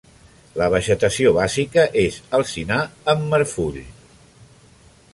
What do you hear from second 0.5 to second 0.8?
La